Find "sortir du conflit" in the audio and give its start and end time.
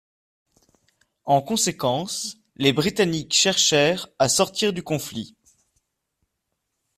4.29-5.37